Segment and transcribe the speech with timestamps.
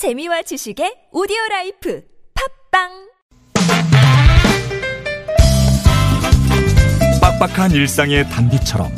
[0.00, 2.02] 재미와 지식의 오디오 life
[2.72, 2.88] 팟빵
[7.20, 8.90] 빡빡한 일상의 단비처럼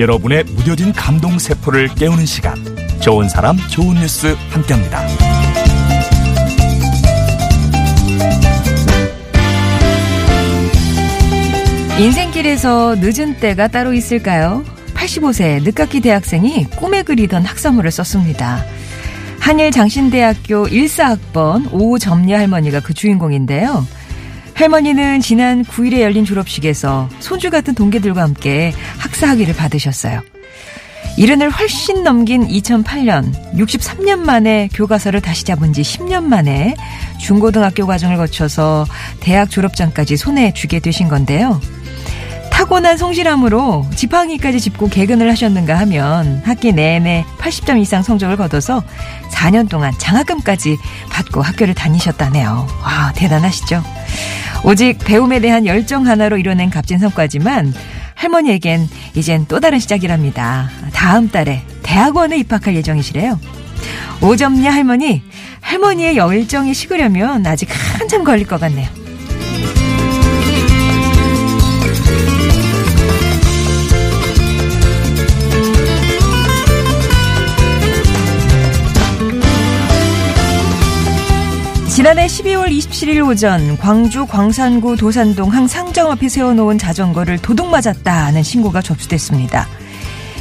[0.00, 2.56] 여러분의 무뎌진 감동 세포를 깨우는 시간
[3.00, 5.06] 좋은 사람 좋은 뉴스 함께합니다.
[12.00, 14.64] 인생길에서 늦은 때가 따로 있을까요?
[14.94, 18.64] 85세 늦깎이 대학생이 꿈에 그리던 학사모를 썼습니다.
[19.48, 23.86] 한일 장신대학교 1사학번 오점례 할머니가 그 주인공인데요.
[24.52, 30.20] 할머니는 지난 9일에 열린 졸업식에서 손주 같은 동기들과 함께 학사학위를 받으셨어요.
[31.16, 36.74] 이른을 훨씬 넘긴 2008년 63년 만에 교과서를 다시 잡은 지 10년 만에
[37.18, 38.84] 중고등학교 과정을 거쳐서
[39.20, 41.58] 대학 졸업장까지 손에 쥐게 되신 건데요.
[42.68, 48.84] 타고난 성실함으로 지팡이까지 짚고 개근을 하셨는가 하면 학기 내내 80점 이상 성적을 거둬서
[49.32, 50.76] 4년 동안 장학금까지
[51.08, 52.66] 받고 학교를 다니셨다네요.
[52.84, 53.82] 와, 대단하시죠?
[54.64, 57.72] 오직 배움에 대한 열정 하나로 이뤄낸 값진 성과지만
[58.14, 60.68] 할머니에겐 이젠 또 다른 시작이랍니다.
[60.92, 63.40] 다음 달에 대학원에 입학할 예정이시래요.
[64.20, 65.22] 오점녀 할머니,
[65.62, 69.07] 할머니의 열정이 식으려면 아직 한참 걸릴 것 같네요.
[82.08, 88.80] 지난해 12월 27일 오전 광주 광산구 도산동 한 상점 앞에 세워놓은 자전거를 도둑 맞았다는 신고가
[88.80, 89.68] 접수됐습니다.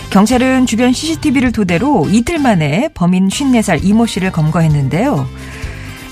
[0.10, 5.28] 경찰은 주변 CCTV를 토대로 이틀 만에 범인 54살 이모 씨를 검거했는데요.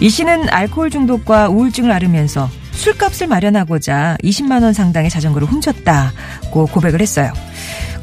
[0.02, 7.32] 이 씨는 알코올 중독과 우울증을 앓으면서 술값을 마련하고자 20만 원 상당의 자전거를 훔쳤다고 고백을 했어요.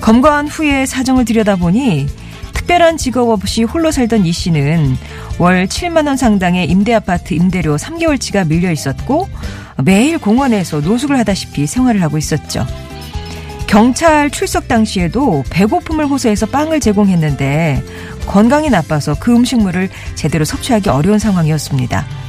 [0.01, 2.07] 검거한 후에 사정을 들여다보니
[2.63, 4.97] 특별한 직업 없이 홀로 살던 이 씨는
[5.39, 9.29] 월 7만 원 상당의 임대 아파트 임대료 3개월치가 밀려 있었고
[9.85, 12.65] 매일 공원에서 노숙을 하다시피 생활을 하고 있었죠.
[13.67, 17.83] 경찰 출석 당시에도 배고픔을 호소해서 빵을 제공했는데
[18.27, 22.22] 건강이 나빠서 그 음식물을 제대로 섭취하기 어려운 상황이었습니다.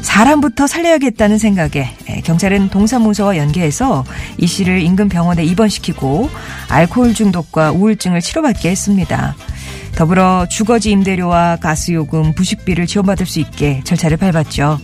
[0.00, 1.90] 사람부터 살려야겠다는 생각에
[2.24, 4.04] 경찰은 동사무소와 연계해서
[4.38, 6.30] 이 씨를 인근 병원에 입원시키고
[6.68, 9.36] 알코올 중독과 우울증을 치료받게 했습니다.
[9.94, 14.78] 더불어 주거지 임대료와 가스요금, 부식비를 지원받을 수 있게 절차를 밟았죠.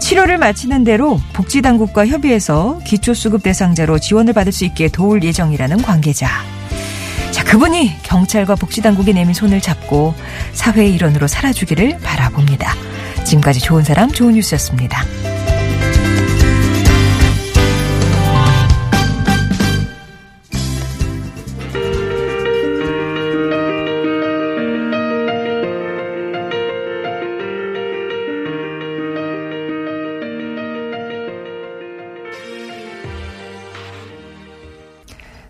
[0.00, 6.28] 치료를 마치는 대로 복지당국과 협의해서 기초수급 대상자로 지원을 받을 수 있게 도울 예정이라는 관계자.
[7.30, 10.14] 자, 그분이 경찰과 복지당국이 내민 손을 잡고
[10.52, 12.89] 사회의 일원으로 살아주기를 바라봅니다.
[13.30, 15.04] 지금까지 좋은 사람, 좋은 뉴스였습니다.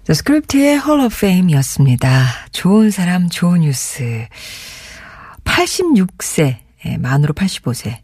[0.05, 2.27] 자, Script의 Hall of Fame이었습니다.
[2.53, 4.27] 좋은 사람, 좋은 뉴스.
[5.45, 7.99] 86세, 예, 만으로 85세.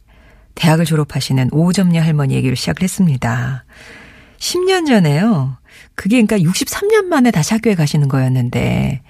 [0.55, 3.65] 대학을 졸업하시는 오점녀 할머니 얘기를 시작을 했습니다.
[4.39, 5.59] 10년 전에요.
[5.95, 9.03] 그게 그러니까 63년 만에 다시 학교에 가시는 거였는데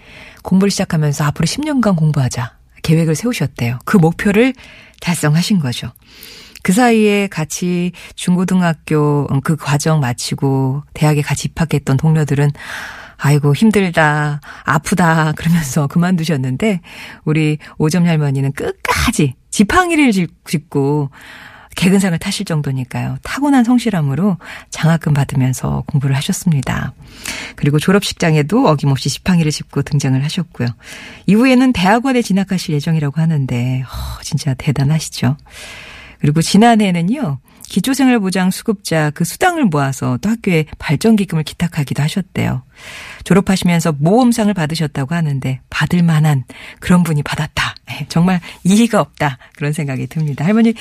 [0.42, 3.78] 공부를 시작하면서 앞으로 10년간 공부하자 계획을 세우셨대요.
[3.84, 4.54] 그 목표를
[5.00, 5.92] 달성하신 거죠.
[6.62, 12.50] 그 사이에 같이 중고등학교 그 과정 마치고 대학에 같이 입학했던 동료들은
[13.18, 16.80] 아이고 힘들다 아프다 그러면서 그만두셨는데
[17.24, 21.08] 우리 오점 할머니는 끝까지 지팡이를 짚고
[21.76, 23.16] 개근상을 타실 정도니까요.
[23.22, 24.36] 타고난 성실함으로
[24.68, 26.92] 장학금 받으면서 공부를 하셨습니다.
[27.54, 30.68] 그리고 졸업식장에도 어김없이 지팡이를 짚고 등장을 하셨고요.
[31.24, 35.38] 이후에는 대학원에 진학하실 예정이라고 하는데 어, 진짜 대단하시죠.
[36.20, 37.38] 그리고 지난해에는요.
[37.62, 42.62] 기초생활보장 수급자 그 수당을 모아서 또 학교에 발전기금을 기탁하기도 하셨대요.
[43.24, 46.44] 졸업하시면서 모험상을 받으셨다고 하는데 받을 만한
[46.78, 47.75] 그런 분이 받았다.
[48.00, 49.38] 예, 정말 이의가 없다.
[49.56, 50.44] 그런 생각이 듭니다.
[50.44, 50.74] 할머니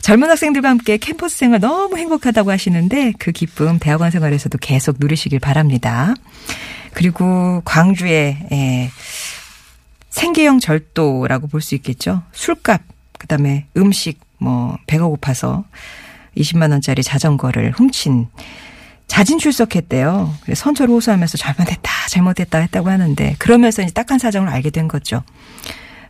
[0.00, 6.14] 젊은 학생들과 함께 캠퍼스 생활 너무 행복하다고 하시는데 그 기쁨 대학원 생활에서도 계속 누리시길 바랍니다.
[6.92, 8.90] 그리고 광주에 예,
[10.10, 12.22] 생계형 절도라고 볼 수 있겠죠.
[12.32, 12.82] 술값,
[13.18, 15.64] 그 다음에 음식, 뭐 배가 고파서
[16.36, 18.28] 20만 원짜리 자전거를 훔친
[19.06, 20.34] 자진 출석했대요.
[20.54, 25.22] 선처를 호소하면서 잘못했다, 잘못했다 했다고 하는데 그러면서 이제 딱한 사정을 알게 된 거죠.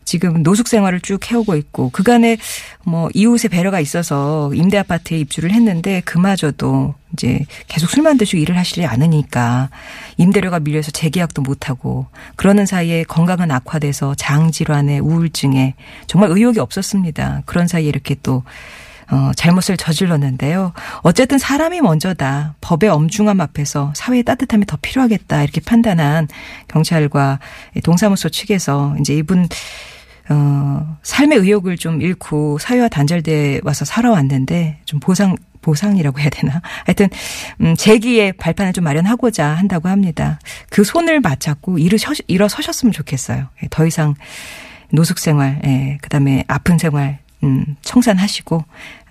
[0.04, 2.36] 지금 노숙 생활을 쭉 해오고 있고 그간에
[2.84, 8.84] 뭐 이웃의 배려가 있어서 임대 아파트에 입주를 했는데 그마저도 이제 계속 술만 드시고 일을 하시지
[8.84, 9.70] 않으니까
[10.16, 12.06] 임대료가 밀려서 재계약도 못하고
[12.36, 15.74] 그러는 사이에 건강은 악화돼서 장질환에 우울증에
[16.06, 17.42] 정말 의욕이 없었습니다.
[17.46, 18.42] 그런 사이에 이렇게 또
[19.10, 20.72] 어, 잘못을 저질렀는데요.
[21.02, 22.54] 어쨌든 사람이 먼저다.
[22.60, 25.42] 법의 엄중함 앞에서 사회의 따뜻함이 더 필요하겠다.
[25.42, 26.28] 이렇게 판단한
[26.68, 27.38] 경찰과
[27.82, 29.48] 동사무소 측에서 이제 이분
[30.30, 36.60] 어, 삶의 의욕을 좀 잃고 사회와 단절돼 와서 살아왔는데 좀 보상 보상이라고 해야 되나?
[36.84, 37.08] 하여튼
[37.62, 40.38] 음, 재기의 발판을 좀 마련하고자 한다고 합니다.
[40.70, 43.48] 그 손을 맞잡고 일어서, 일어서셨으면 좋겠어요.
[43.62, 44.14] 예, 더 이상
[44.92, 48.64] 노숙 생활, 예, 그다음에 아픈 생활 음, 청산하시고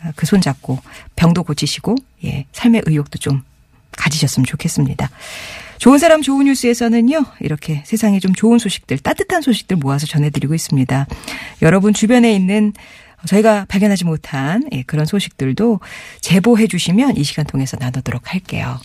[0.04, 0.80] 아, 그손 잡고
[1.16, 1.96] 병도 고치시고
[2.26, 3.42] 예, 삶의 의욕도 좀
[3.98, 5.10] 가지셨으면 좋겠습니다.
[5.78, 11.08] 좋은 사람 좋은 뉴스에서는요, 이렇게 세상에 좀 좋은 소식들, 따뜻한 소식들 모아서 전해드리고 있습니다.
[11.62, 12.74] 여러분 주변에 있는
[13.26, 15.80] 저희가 발견하지 못한 예, 그런 소식들도
[16.22, 18.80] 제보해 주시면 이 시간 통해서 나누도록 할게요.